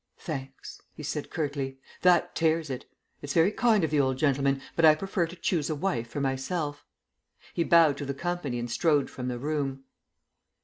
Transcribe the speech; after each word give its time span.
"Thanks," 0.17 0.81
he 0.95 1.03
said 1.03 1.29
curtly. 1.29 1.77
"That 2.01 2.33
tears 2.33 2.71
it. 2.71 2.85
It's 3.21 3.35
very 3.35 3.51
kind 3.51 3.83
of 3.83 3.91
the 3.91 3.99
old 3.99 4.17
gentleman, 4.17 4.59
but 4.75 4.83
I 4.83 4.95
prefer 4.95 5.27
to 5.27 5.35
choose 5.35 5.69
a 5.69 5.75
wife 5.75 6.07
for 6.09 6.19
myself." 6.19 6.83
He 7.53 7.63
bowed 7.63 7.97
to 7.97 8.05
the 8.05 8.15
company 8.15 8.57
and 8.57 8.71
strode 8.71 9.11
from 9.11 9.27
the 9.27 9.37
room. 9.37 9.83